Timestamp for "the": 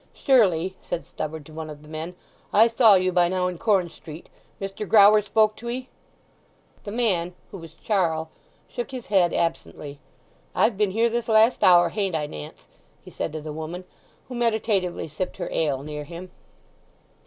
1.83-1.87, 6.85-6.91, 13.41-13.53